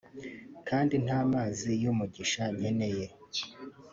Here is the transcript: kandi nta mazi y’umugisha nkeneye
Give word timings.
kandi 0.67 0.95
nta 1.05 1.19
mazi 1.33 1.71
y’umugisha 1.83 2.43
nkeneye 2.57 3.05